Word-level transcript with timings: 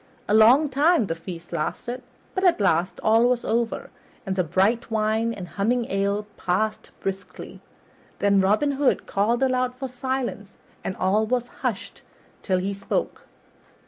A 0.27 0.33
long 0.33 0.67
time 0.67 1.05
the 1.05 1.13
feast 1.13 1.53
lasted, 1.53 2.01
but 2.33 2.43
at 2.43 2.59
last 2.59 2.99
all 3.03 3.27
was 3.29 3.45
over, 3.45 3.91
and 4.25 4.35
the 4.35 4.43
bright 4.43 4.89
wine 4.89 5.31
and 5.31 5.47
humming 5.47 5.85
ale 5.91 6.25
passed 6.37 6.89
briskly. 7.01 7.61
Then 8.17 8.41
Robin 8.41 8.71
Hood 8.71 9.05
called 9.05 9.43
aloud 9.43 9.75
for 9.75 9.87
silence, 9.87 10.57
and 10.83 10.95
all 10.97 11.27
was 11.27 11.49
hushed 11.61 12.01
till 12.41 12.57
he 12.57 12.73
spoke. 12.73 13.27